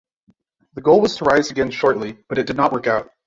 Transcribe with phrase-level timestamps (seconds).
[0.73, 3.11] The goal was to rise again shortly, but it did not work out.